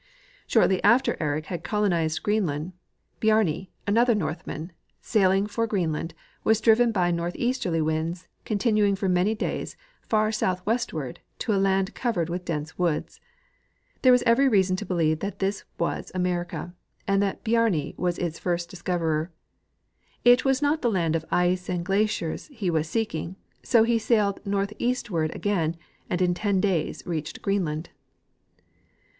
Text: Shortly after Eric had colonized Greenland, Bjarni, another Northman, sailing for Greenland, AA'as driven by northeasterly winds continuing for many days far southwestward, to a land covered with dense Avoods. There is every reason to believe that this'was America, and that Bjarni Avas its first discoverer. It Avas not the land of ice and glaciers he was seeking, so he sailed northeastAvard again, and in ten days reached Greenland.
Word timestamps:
Shortly 0.47 0.83
after 0.83 1.15
Eric 1.19 1.45
had 1.45 1.63
colonized 1.63 2.23
Greenland, 2.23 2.73
Bjarni, 3.19 3.69
another 3.85 4.15
Northman, 4.15 4.71
sailing 4.99 5.45
for 5.45 5.67
Greenland, 5.67 6.15
AA'as 6.43 6.59
driven 6.59 6.91
by 6.91 7.11
northeasterly 7.11 7.83
winds 7.83 8.27
continuing 8.43 8.95
for 8.95 9.07
many 9.07 9.35
days 9.35 9.77
far 10.01 10.31
southwestward, 10.31 11.19
to 11.37 11.53
a 11.53 11.61
land 11.61 11.93
covered 11.93 12.29
with 12.29 12.45
dense 12.45 12.71
Avoods. 12.73 13.19
There 14.01 14.11
is 14.11 14.23
every 14.25 14.47
reason 14.47 14.75
to 14.77 14.87
believe 14.87 15.19
that 15.19 15.37
this'was 15.37 16.11
America, 16.15 16.73
and 17.07 17.21
that 17.21 17.43
Bjarni 17.43 17.95
Avas 17.97 18.17
its 18.17 18.39
first 18.39 18.71
discoverer. 18.71 19.29
It 20.25 20.39
Avas 20.39 20.63
not 20.63 20.81
the 20.81 20.89
land 20.89 21.15
of 21.15 21.25
ice 21.29 21.69
and 21.69 21.85
glaciers 21.85 22.47
he 22.47 22.71
was 22.71 22.89
seeking, 22.89 23.35
so 23.61 23.83
he 23.83 23.99
sailed 23.99 24.43
northeastAvard 24.45 25.35
again, 25.35 25.77
and 26.09 26.23
in 26.23 26.33
ten 26.33 26.59
days 26.59 27.05
reached 27.05 27.43
Greenland. 27.43 27.91